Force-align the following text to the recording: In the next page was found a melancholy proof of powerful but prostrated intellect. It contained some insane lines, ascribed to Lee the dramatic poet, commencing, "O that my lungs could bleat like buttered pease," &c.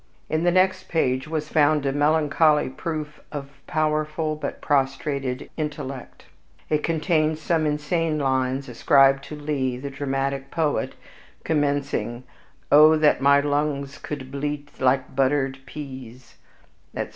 In 0.31 0.43
the 0.43 0.49
next 0.51 0.87
page 0.89 1.27
was 1.27 1.47
found 1.49 1.85
a 1.85 1.91
melancholy 1.91 2.69
proof 2.69 3.19
of 3.31 3.51
powerful 3.67 4.35
but 4.35 4.59
prostrated 4.59 5.47
intellect. 5.57 6.25
It 6.71 6.81
contained 6.81 7.37
some 7.37 7.67
insane 7.67 8.17
lines, 8.17 8.67
ascribed 8.67 9.23
to 9.25 9.35
Lee 9.35 9.77
the 9.77 9.91
dramatic 9.91 10.49
poet, 10.49 10.95
commencing, 11.43 12.23
"O 12.71 12.95
that 12.95 13.21
my 13.21 13.41
lungs 13.41 13.99
could 13.99 14.31
bleat 14.31 14.69
like 14.81 15.15
buttered 15.15 15.59
pease," 15.67 16.37
&c. 16.97 17.07